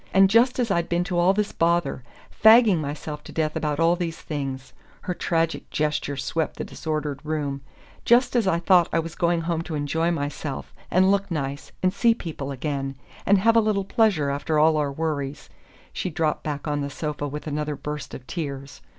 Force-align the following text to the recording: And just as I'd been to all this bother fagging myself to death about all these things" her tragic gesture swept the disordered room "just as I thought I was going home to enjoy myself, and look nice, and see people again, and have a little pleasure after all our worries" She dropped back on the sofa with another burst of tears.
And 0.15 0.31
just 0.31 0.57
as 0.57 0.71
I'd 0.71 0.89
been 0.89 1.03
to 1.03 1.19
all 1.19 1.31
this 1.31 1.51
bother 1.51 2.01
fagging 2.31 2.79
myself 2.79 3.23
to 3.25 3.31
death 3.31 3.55
about 3.55 3.79
all 3.79 3.95
these 3.95 4.17
things" 4.17 4.73
her 5.01 5.13
tragic 5.13 5.69
gesture 5.69 6.17
swept 6.17 6.57
the 6.57 6.63
disordered 6.63 7.19
room 7.23 7.61
"just 8.03 8.35
as 8.35 8.47
I 8.47 8.57
thought 8.57 8.89
I 8.91 8.97
was 8.97 9.13
going 9.13 9.41
home 9.41 9.61
to 9.61 9.75
enjoy 9.75 10.09
myself, 10.09 10.73
and 10.89 11.11
look 11.11 11.29
nice, 11.29 11.71
and 11.83 11.93
see 11.93 12.15
people 12.15 12.49
again, 12.49 12.95
and 13.27 13.37
have 13.37 13.55
a 13.55 13.61
little 13.61 13.85
pleasure 13.85 14.31
after 14.31 14.57
all 14.57 14.75
our 14.77 14.91
worries" 14.91 15.51
She 15.93 16.09
dropped 16.09 16.41
back 16.41 16.67
on 16.67 16.81
the 16.81 16.89
sofa 16.89 17.27
with 17.27 17.45
another 17.45 17.75
burst 17.75 18.15
of 18.15 18.25
tears. 18.25 18.81